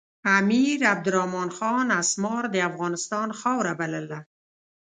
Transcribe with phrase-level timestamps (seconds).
[0.37, 4.19] امیر عبدالرحمن خان اسمار د افغانستان خاوره بلله.